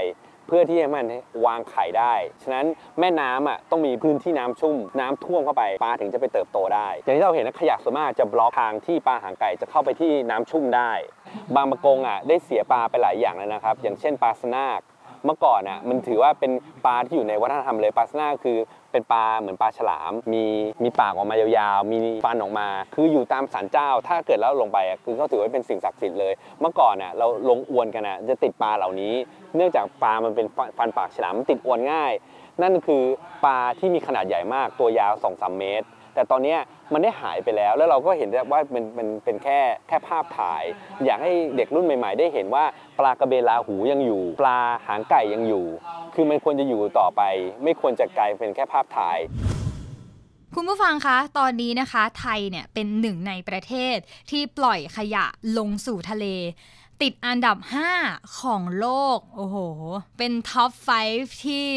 [0.48, 1.06] เพื่อที่ให้มัน
[1.46, 2.14] วางไข่ได้
[2.44, 2.66] ฉะนั้น
[3.00, 10.92] แม่น้ำอะต้องมีพื้นที่น้ำชุ่ม น้ำท่วมเข้าไปปลาถึงจะไปเติบโตได้ อย่างที่เราเห็นนะขยะส่วนมากจะบล็อกทางที่ปลาหางไก่จะเข้าไปที่น้ำชุ่มได้
[11.56, 14.80] บางมะกงอะได้เสียปลาไปหลายอย่างแล้วนะครับ อย่างเช่นปลาสนาก
[15.26, 16.52] เมื่อก่อนอะมันถือว่าเป็น
[16.86, 18.58] ปลาที่อยู่ในวัฒนธรรมเลยปลาสนาคือ
[18.92, 20.44] เป็นปลาเหมือนปลาฉลาม มี
[20.84, 29.14] มีปากออกมายาวๆ มีฟันออกมา คืออยู่ตามศาลเจ้า ถ้าเกิดแล้วลงไปอะคือเขาถือว่าเป็นสิ่งศักดิ์สิทธิ์เลย เมื่อก่อนอะเราลงอวนกันอะจะติดปลาเหล่านี้
[29.56, 32.14] เนื่องจากปลามันเป็นฟันปากฉลามติดอวนง่าย
[32.62, 33.04] นั่นคือ
[33.46, 36.56] ปลาที่มีขนาดใหญ่มากตัวยาว2-3เมตร แต่ตอนนี้
[36.94, 40.64] มันได้หายไปแล้ว แล้วเราก็เห็นว่ามันมันเป็นแค่แค่ภาพถ่าย
[41.06, 42.64] อยากให้เด็กรุ่นใหม่ ๆ ได้เห็นว่า
[42.98, 45.66] ปลากระเบนลาหูยังอยู่ ปลาหางไก่ยังอยู่
[46.16, 47.22] คือมันควรจะอยู่ต่อไป
[47.64, 49.20] ไม่ควรจะกลายเป็นแค่ภาพถ่าย
[50.56, 53.98] คุณผู้ฟังคะ ตอนนี้นะคะ ไทยเนี่ยเป็นหนึ่งในประเทศ
[54.32, 55.26] ที่ปล่อยขยะ
[55.58, 56.26] ลงสู่ทะเล
[57.02, 57.58] ติดอันดับ
[57.98, 59.58] 5 ของโลก โอ้โห
[60.18, 60.72] เป็นท็อป
[61.08, 61.68] 5 ที่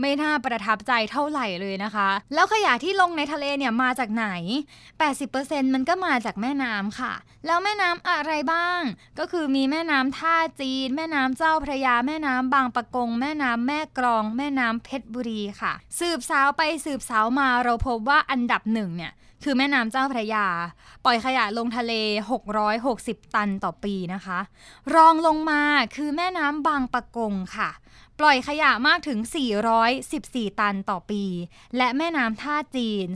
[0.00, 4.26] ไม่น่าประทับใจเท่าไหร่เลยนะคะ แล้วขยะที่ลงในทะเลเนี่ยมาจากไหน
[5.00, 7.12] 80%มันก็มาจากแม่น้ำค่ะ
[7.46, 8.80] แล้วแม่น้ำอะไรบ้าง
[9.18, 19.12] ก็คือมีแม่น้ำท่าจีน แม่น้ำเจ้าพระยา แม่น้ำบางปะกง แม่น้ำแม่กรอง แม่น้ำเพชรบุรีค่ะ สืบสาวไปสืบสาวมาเราพบว่าอันดับหนึ่งเนี่ย
[19.44, 20.46] คือแม่น้ำเจ้าพระยา
[21.04, 21.92] ปล่อยขยะลงทะเล
[22.62, 24.38] 660 ตันต่อปีนะคะ
[24.94, 25.62] รองลงมา
[25.96, 27.70] คือแม่น้ำบางปะกงค่ะ
[28.24, 29.18] ล่อยขยะมากถึง
[29.90, 31.24] 414 ตันต่อปี
[31.76, 33.06] และแม่น้ำท่าจีน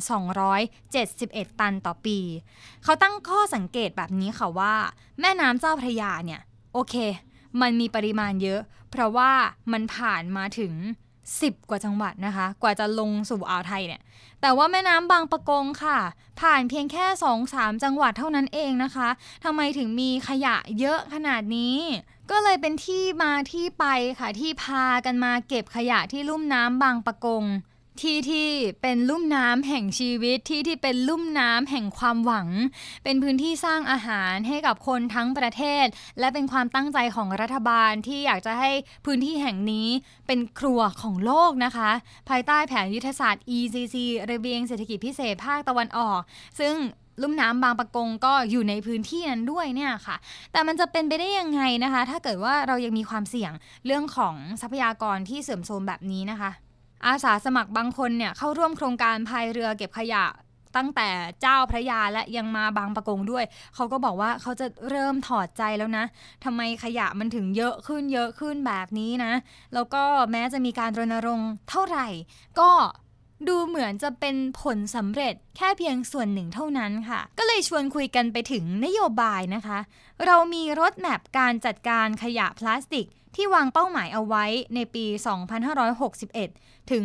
[0.57, 2.19] 271 ตันต่อปี
[2.83, 4.75] เขาตั้งข้อสังเกตแบบนี้ค่ะว่า
[5.21, 6.41] แม่น้ำเจ้าพระยาเนี่ย
[6.73, 6.95] โอเค
[7.61, 9.33] มันมีปริมาณเยอะ เพราะว่า
[9.73, 10.73] มันผ่านมาถึง
[11.21, 14.03] 10 กว่าจังหวัดนะคะ กว่าจะลงสู่อ่าวไทยเนี่ย
[14.41, 15.99] แต่ว่าแม่น้ำบางปะกงค่ะ
[16.41, 17.07] ผ่านเพียงแค่
[17.45, 19.09] 2-3 จังหวัดเท่านั้นเองนะคะ
[19.45, 21.77] ทำไมถึงมีขยะเยอะขนาดนี้
[22.31, 23.85] ก็เลยเป็นที่มาที่ไป
[24.19, 27.45] ค่ะที่พากันมาเก็บขยะที่ลุ่มน้ำบางปะกง
[28.03, 28.49] ที่ที่
[28.83, 32.49] เป็นลุ่มน้ำแห่งชีวิตที่ที่เป็นลุ่มน้ำแห่งความหวัง
[33.05, 35.87] เป็นพื้นที่สร้างอาหารให้กับคนทั้งประเทศ
[36.21, 38.71] และเป็นความตั้งใจของรัฐบาลที่อยากจะให้
[39.05, 39.89] พื้นที่แห่งนี้
[40.27, 41.91] เป็นครัวของโลกนะคะ
[42.29, 43.97] ภายใต้แผนยุทธศาสตร์ ECC
[44.31, 46.21] ระเบียงเศรษฐกิจพิเศษภาคตะวันออก
[46.61, 46.75] ซึ่ง
[47.21, 50.17] ลุ่มน้ำบางปะกงก็อยู่ในพื้นที่นั้นด้วยเนี่ยค่ะ
[50.53, 53.53] แต่มันจะเป็นไปได้ยังไงนะคะ ถ้าเกิดว่าเรายังมีความเสี่ยง
[53.87, 56.51] เรื่องของทรัพยากรที่เสื่อมโทรมแบบนี้นะคะ
[57.07, 60.25] อาสาสมัครบางคนเนี่ยเข้าร่วมโครงการพายเรือเก็บขยะ
[60.77, 61.09] ตั้งแต่
[61.41, 66.05] เจ้าพระยาและยังมาบางปะกงด้วย เขาก็บอกว่าเขาจะเริ่มถอดใจแล้วนะ
[66.45, 69.33] ทำไมขยะมันถึงเยอะขึ้นเยอะขึ้นแบบนี้นะ
[69.75, 70.03] แล้วก็
[70.33, 72.09] แม้จะมีการรณรงค์เท่าไหร่
[72.61, 72.71] ก็
[73.49, 79.79] ดูเหมือนจะเป็นผลสำเร็จแค่เพียงส่วนหนึ่งเท่านั้นค่ะ ก็เลยชวนคุยกันไปถึงนโยบายนะคะ
[80.25, 84.45] เรามีรถแมพการจัดการขยะพลาสติก ที่วางเป้าหมายเอาไว้
[84.75, 85.07] ในปี
[85.99, 87.03] 2561 ถึง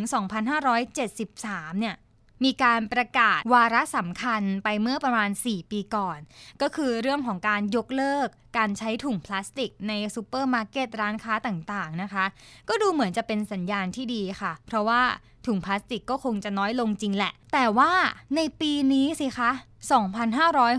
[0.89, 1.95] 2573 เนี่ย
[2.43, 6.17] มีการประกาศวาระสำคัญไปเมื่อประมาณ 4 ปีก่อน
[6.61, 8.27] ก็คือเรื่องของการยกเลิก
[8.57, 12.25] การใช้ถุงพลาสติกในซูเปอร์มาร์เก็ตร้านค้าต่างๆนะคะ
[12.69, 15.01] ก็ดูเหมือนจะเป็นสัญญาณที่ดีค่ะ เพราะว่า
[15.45, 17.91] ถุงพลาสติกก็คงจะน้อยลงจริงแหละ แต่ว่า
[18.35, 19.51] ในปีนี้สิคะ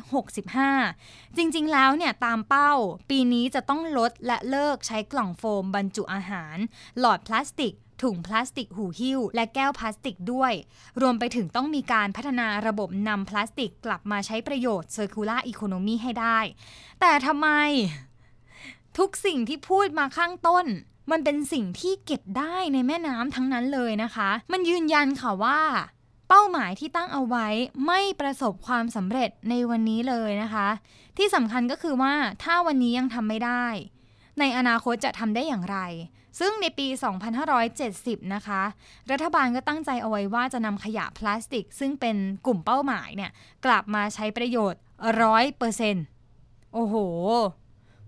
[0.04, 2.72] 2565 จริงๆ แล้วเนี่ยตามเป้า
[3.10, 6.56] ปีนี้จะต้องลดและเลิกใช้กล่องโฟมบรรจุอาหาร
[6.98, 7.72] หลอดพลาสติก
[8.02, 10.52] ถุงพลาสติกหูหิ้ว และแก้วพลาสติกด้วย
[11.00, 16.38] รวมไปถึงต้องมีการพัฒนาระบบนำพลาสติกกลับมาใช้ประโยชน์ Circular Economy ให้ได้
[17.00, 17.48] แต่ทำไม
[18.98, 20.66] ทุกสิ่งที่พูดมาข้างต้น
[21.10, 25.60] มันเป็นสิ่งที่เก็บได้ในแม่น้ำทั้งนั้นเลยนะคะ มันยืนยันค่ะว่า
[26.28, 27.48] เป้าหมายที่ตั้งเอาไว้
[27.86, 30.68] ไม่ประสบความสำเร็จในวันนี้เลยนะคะ
[31.18, 33.66] ที่สำคัญก็คือว่าถ้าวันนี้ยังทำไม่ได้
[34.38, 35.78] ในอนาคตจะทำได้อย่างไร
[36.38, 36.86] ซึ่งในปี
[37.60, 38.62] 2570 นะคะ
[39.10, 42.16] รัฐบาลก็ตั้งใจเอาไว้ว่าจะนำขยะพลาสติก ซึ่งเป็น
[42.46, 43.30] กลุ่มเป้าหมายเนี่ย
[43.64, 44.80] กลับมาใช้ประโยชน์
[45.78, 46.94] 100%โอ้โห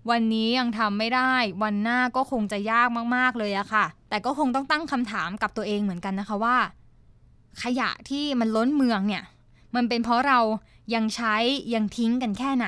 [0.09, 1.33] วันนี้ยังทำไม่ได้
[1.63, 6.57] วันหน้าก็คงจะยากมากๆเลยอะค่ะ แต่ก็คงต้องตั้งคำถามกับตัวเองเหมือนกันนะคะว่า
[7.63, 9.23] ขยะที่มันล้นเมืองเนี่ย
[9.75, 10.39] มันเป็นเพราะเรา
[10.95, 11.35] ยังใช้
[11.73, 12.67] ยังทิ้งกันแค่ไหน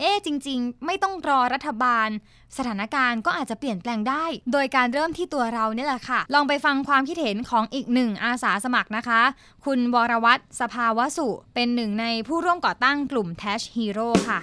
[0.00, 2.08] เอ๊จริง ๆ ไม่ต้องรอรัฐบาล
[2.56, 9.20] สถานการณ์ก็อาจจะเปลี่ยนแปลงได้ โดยการเริ่มที่ตัวเราเนี่ยแหละค่ะ ลองไปฟังความคิดเห็นของอีกหนึ่งอาสาสมัครนะคะ
[9.64, 14.40] คุณวรวัตรสภาวสุ เป็นหนึ่งในผู้ร่วมก่อตั้งกลุ่ม Tash Hero ค่ะ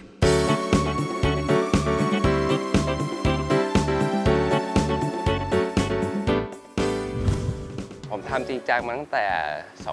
[8.10, 9.26] ผมทำจริงจังมาตั้งแต่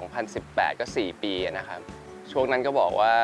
[0.07, 1.81] 2018 ก็ 4 ปีนะครับ
[2.33, 3.15] ช่วงนั้นก็บอกว่า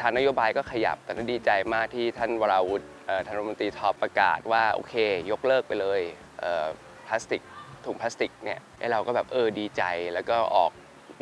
[0.00, 2.86] ทางนโยบายก็ขยับแต่ก็ดีใจมากที่ท่านวราวุฒิ
[3.26, 4.94] ท่านรัฐมนตรีท็อปประกาศว่าโอเค
[5.30, 6.00] ยกเลิกไปเลย
[6.40, 7.42] พลาสติก
[7.86, 8.58] ถุงพลาสติกเนี่ย
[8.92, 9.82] เราก็แบบเออดีใจ
[10.14, 10.72] แล้วก็ออก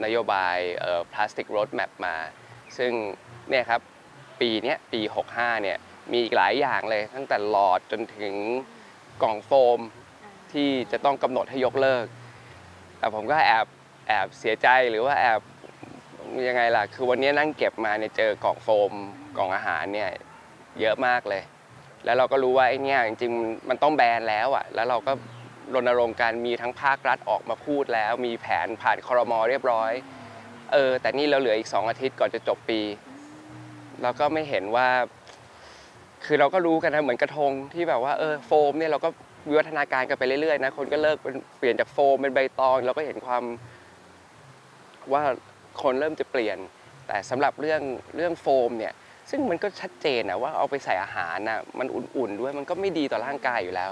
[0.04, 0.56] นโยบาย
[1.12, 2.14] plastic roadmap มา
[2.78, 2.92] ซึ่ง
[3.50, 3.80] เนี่ยครับ
[4.40, 5.00] ปีนี้ปี
[5.32, 5.78] 65 เนี่ย
[6.12, 8.34] มีหลายอย่างเลยตั้งแต่หลอดจนถึง
[9.22, 9.80] กล่องโฟม
[10.52, 12.06] ที่จะต้องกำหนดให้ยกเลิก
[12.98, 13.66] แต่ผมก็แอบ
[14.08, 15.40] แอบเสียใจหรือว่าแอบ
[16.48, 18.92] ยังไงล่ะ คือวันนี้นั่งเก็บมาเนี่ยเจอกล่องโฟม
[19.36, 20.10] กล่องอาหารเนี่ย
[20.80, 21.42] เยอะมากเลย
[22.04, 25.12] แล้วเราก็รู้ว่าไอ้เนี่ยจริงๆมันต้องแบนแล้วอะ แล้วเราก็
[25.74, 29.92] รณรงค์การมีทั้งภาครัฐออกมาพูดแล้ว มีแผนผ่านคอรมอเรียบร้อย
[30.72, 32.80] เออ แต่นี่เราเหลืออีก 2 อาทิตย์ก่อนจะจบปี
[34.02, 34.88] เราก็ไม่เห็นว่า
[36.24, 39.08] คือเราก็รู้กันนะเหมือนกระทงที่แบบว่าเออโฟมเนี่ยเราก็
[39.48, 43.42] วิวัฒนาการกันไปเรื่อยๆนะคนก็เลิกเป็นเปลี่ยนจากโฟมเป็นใบตอง เราก็เห็นความ
[45.12, 45.22] ว่า
[45.82, 46.58] คนเริ่มจะเปลี่ยน
[47.08, 47.82] แต่สำหรับเรื่อง
[48.16, 48.94] เรื่องโฟมเนี่ย
[49.30, 53.90] ซึ่งมันก็ชัดเจนนะว่าเอาไปใส่อาหารนะมันอุ่นๆด้วยมันก็ไม่ดีต่อร่างกายอยู่แล้ว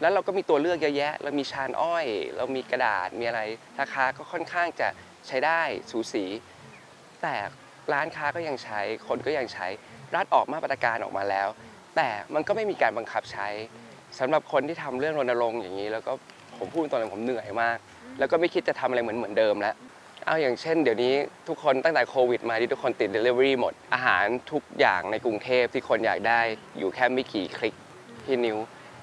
[0.00, 3.40] แล้วเราก็มีตัวเลือกเยอะแยะ เรามีชานอ้อย เรามีกระดาษมีอะไร
[3.80, 4.88] ราคาก็ค่อนข้างจะ
[5.26, 6.24] ใช้ได้สูสี
[7.22, 7.34] แต่
[7.92, 9.66] ร้านค้าก็ยังใช้คนก็ยังใช้
[10.14, 11.48] รัฐออกมาตรการออกมาแล้ว
[11.96, 13.48] แต่มันก็ไม่มีการบังคับใช้
[14.18, 16.12] สำหรับคนที่ทำเรื่องรณรงค์อย่างนี้ แล้วก็
[16.58, 17.78] ผมพูดตรงๆผมเหนื่อยมาก
[18.18, 19.74] แล้วก็ไม่คิดจะทำอะไรเหมือนเหมือนเดิมแล้ว
[20.28, 21.14] เอาอย่างเช่นเดี๋ยวนี้
[21.48, 26.40] ทุกคนตั้งแต่โควิดมาที่ทุกคนติด Delivery หมด อาหารทุกอย่างในกรุงเทพที่คนอยากได้
[26.78, 27.74] อยู่แค่ไม่กี่คลิก
[28.24, 28.58] ที่นิ้ว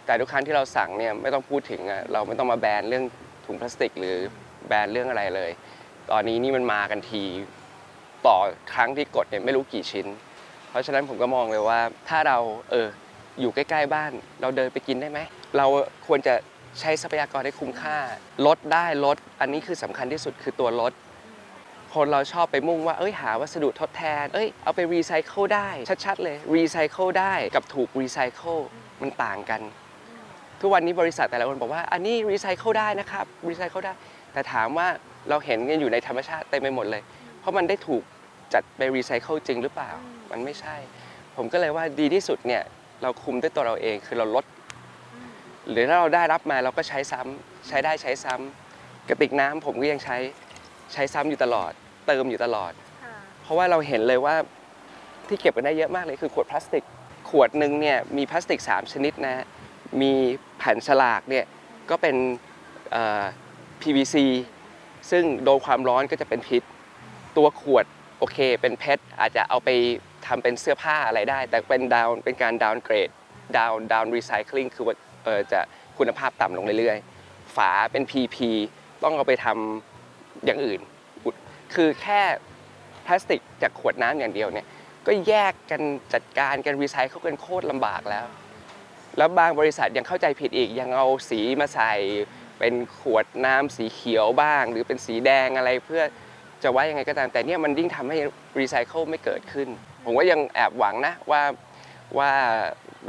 [0.06, 3.04] แต่ทุกครั้งที่เราสั่งเนี่ยไม่ต้องพูดถึงอะเราไม่ต้องมาแบนเรื่อง
[3.46, 4.16] ถุงพลาสติก หรือ
[4.68, 5.52] แบนเรื่องอะไรเลย
[6.12, 7.24] ตอนนี้นี่มันมากันที
[8.28, 8.38] ต่อ
[8.74, 10.08] ครั้งที่กดเนี่ยไม่รู้กี่ชิ้น
[10.70, 12.38] เพราะฉะนั้นผมก็มองเลยว่าถ้าเรา
[12.72, 12.88] เออ
[13.40, 14.12] อยู่ใกล้ ๆ บ้าน
[14.42, 15.20] เราเดินไปกินได้ไหม
[15.58, 15.66] เรา
[16.08, 16.34] ควรจะ
[16.80, 17.98] ใช้ทรัพยากรให้คุ้มค่า
[18.46, 20.94] ลดได้ลด อันนี้คือสำคัญที่สุดคือตัวลด
[21.96, 25.70] คนเราชอบไปมุ่งว่าเอ้ยหาวัสดุทดแทน เอ้ยเอาไปรีไซเคิลได้
[26.06, 28.58] ชัดๆ เลยรีไซเคิลได้กับถูกรีไซเคิล
[29.02, 29.62] มันต่างกัน
[30.62, 33.94] ทุกวันนี้บริษัทแต่ละคนบอกว่าอันนี้รีไซเคิลได้นะครับรีไซเคิลได้
[34.34, 34.88] แต่ถามว่า
[35.30, 37.02] เราเห็นกันอยู่ในธรรมชาติเต็มไปหมดเลย
[37.40, 38.04] เพราะมันได้ถูก
[38.54, 39.92] จัดไปรีไซเคิลจริงหรือเปล่า
[40.32, 40.76] มันไม่ใช่
[41.36, 42.64] ผมก็เลยว่าดีที่สุดเนี่ย
[43.02, 44.46] เราคุมด้วยตัวเราเองคือเราลด
[45.70, 50.18] หรือถ้าเราได้รับมาเราก็ใช้ซ้ำใช้ได้ใช้ซ้ำกระติกน้ำผมก็ยังใช้
[50.94, 51.72] ใช้ซ้ำอยู่ตลอด
[52.08, 52.72] เติมอยู่ตลอด
[53.42, 54.36] เพราะว่าเราเห็นเลยว่า
[55.28, 56.84] ที่เก็บกันได้เยอะมากเลยคือขวดพลาสติก
[57.30, 59.46] ขวดหนึ่งเนี่ยมีพลาสติก 3 ชนิดนะฮะ
[60.02, 60.12] มี
[60.58, 61.46] แผ่นฉลากเนี่ย
[61.90, 62.16] ก็เป็น
[62.92, 63.24] เอ่อ
[63.82, 64.16] PVC
[65.12, 66.64] ซึ่งโดนความร้อนก็จะเป็นพิษ
[67.38, 67.86] ตัวขวด
[68.20, 69.70] โอเคเป็น PET อาจจะเอาไป
[70.28, 73.10] ทำเป็นเสื้อผ้าอะไรได้ แต่เป็น down เป็นการ downgrade
[73.58, 75.60] down downrecycle คือว่าเออจะ
[75.98, 78.38] คุณภาพต่ำลงเรื่อยๆ ฝาเป็น PP
[79.04, 80.80] ต้องเอาไปทำอย่างอื่น
[81.74, 82.22] คือแค่
[83.06, 84.68] พลาสติกจากขวดน้ำอย่างเดียวเนี่ย
[85.08, 85.82] ก็แยกกัน
[86.14, 88.26] จัดการกันรีไซเคิลกันโคตรลำบากแล้ว
[89.18, 91.94] แล้วบางบริษัทยังเข้าใจผิดอีกยังเอาสีมาใส่
[92.60, 96.02] เป็นขวดน้ำสีเขียวบ้าง หรือเป็นสีแดงอะไรเพื่อ
[96.64, 98.18] จะไว้ยังไงก็ตาม แต่เนี่ยมันยิ่งทำให้
[98.60, 99.68] รีไซเคิลไม่เกิดขึ้น
[100.06, 101.42] ผมว่ายังแอบหวังนะว่า
[102.18, 102.32] ว่า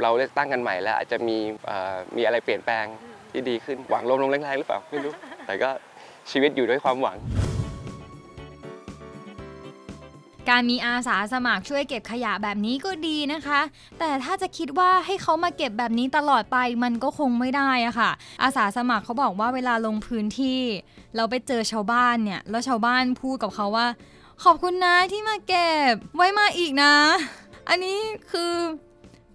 [0.01, 2.85] เราเลือกตั้งกันใหม่แล้ว อาจจะมีเอ่อมีอะไรเปลี่ยนแปลง
[3.31, 5.13] ที่ดีขึ้นหวังลมลงแรงๆหรือเปล่าไม่รู้
[5.45, 5.69] แต่ก็
[6.31, 7.17] ชีวิตอยู่ด้วยความหวัง
[10.49, 13.61] การมีอาสาสมัครช่วยเก็บขยะแบบนี้ก็ดีนะคะ
[13.99, 18.11] แต่ถ้าจะคิดว่าให้เขามาเก็บแบบนี้ตลอดไปมันก็คงไม่ได้อะค่ะ
[18.43, 20.61] อาสาสมัครเขาบอกว่าเวลาลงพื้นที่
[21.15, 23.87] เราไปเจอชาวบ้านเนี่ย แล้วชาวบ้านพูดกับเขาว่า
[24.43, 26.93] ขอบคุณนะที่มาเก็บไว้มาอีกนะ
[27.69, 27.97] อันนี้
[28.31, 28.51] คือ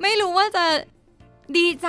[0.03, 0.65] ไม่รู้ว่าจะ
[1.59, 1.89] ดีใจ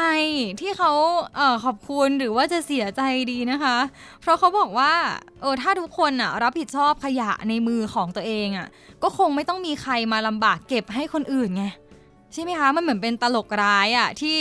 [0.61, 0.91] ที่เขา
[1.35, 3.77] เออขอบคุณหรือว่าจะเสียใจดีนะคะ
[4.21, 4.93] เพราะเขาบอกว่า
[5.41, 8.67] เออถ้าทุกคนอะรับผิดชอบขยะในมือของตัวเองอะ
[9.03, 11.65] ก็คงไม่ต้องมีใครมาลำบากเก็บให้คนอื่นไง
[12.33, 14.37] ใช่ไหมคะมันเหมือนเป็นตลกร้ายอะที่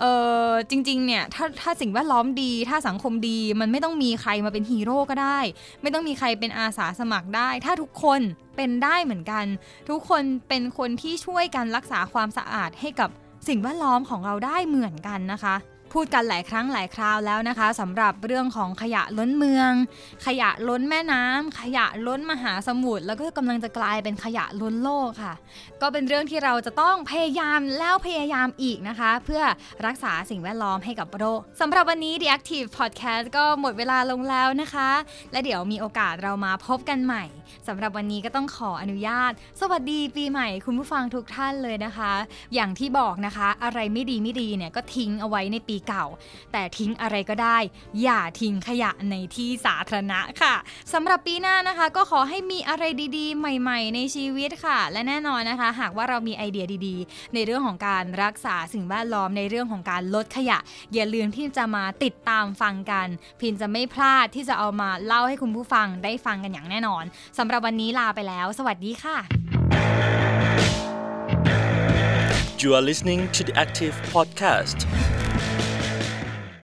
[0.00, 0.04] เอ
[0.46, 5.38] อจริงๆเนี่ยถ้าถ้าสิ่งแวดล้อมดี ถ้าสังคมดี มันไม่ต้องมีใครมาเป็นฮีโร่ก็ได้
[5.82, 8.20] ไม่ต้องมีใครเป็นอาสาสมัครได้ ถ้าทุกคน
[8.56, 9.44] เป็นได้เหมือนกัน
[9.88, 13.10] ทุกคนเป็นคนที่ช่วยกันรักษาความสะอาดให้กับ
[13.48, 15.56] สิ่งแวดล้อมของเราได้เหมือนกันนะคะ
[15.94, 19.72] พูดกันหลายครั้งหลายคราวแล้วนะคะสำหรับเรื่องของขยะล้นเมือง
[20.26, 25.34] ขยะล้นแม่น้ำขยะล้นมหาสมุทรแล้วก็กำลังจะกลายเป็นขยะล้นโลกค่ะ
[25.80, 29.42] ก็เป็นเรื่องที่เราจะต้องพยายามแล้วพยายามอีกนะคะ เพื่อ
[29.86, 34.90] รักษาสิ่งแวดล้อมให้กับโลกสำหรับวันนี้ The Active Podcast ก็หมดเวลาลงแล้วนะคะ
[35.32, 37.24] และเดี๋ยวมีโอกาสเรามาพบกันใหม่
[37.68, 42.12] สำหรับวันนี้ก็ต้องขออนุญาต สวัสดีปีใหม่คุณผู้ฟังทุกท่านเลยนะคะ
[42.54, 46.06] อย่างที่บอกนะคะ อะไรไม่ดีไม่ดีเนี่ยก็ทิ้งเอาไว้ในปีเก่า
[46.52, 47.58] แต่ทิ้งอะไรก็ได้
[48.02, 50.54] อย่าทิ้งขยะในที่สาธารณะค่ะ
[50.92, 52.84] สำหรับปีหน้านะคะ ก็ขอให้มีอะไร
[53.16, 60.58] ดีๆ ใหม่ ๆ ในชีวิตค่ะ และแน่นอนนะคะ หากว่าเรามีไอเดียดีๆ ในเรื่องของการรักษาสิ่งแวดล้อมในเรื่องของการลดขยะ
[60.94, 63.06] อย่าลืมที่จะมาติดตามฟังกัน
[63.40, 67.04] พินจะไม่พลาดที่จะเอามาเล่าให้คุณผู้ฟังได้ฟังกันอย่างแน่นอน
[67.38, 69.16] สำหรับวันนี้ลาไปแล้ว สวัสดีค่ะ
[72.62, 74.78] You are listening to the Active Podcast.